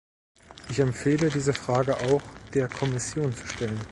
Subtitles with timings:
[0.71, 2.23] Ich empfehle, diese Frage auch
[2.55, 3.79] der Kommission zu stellen.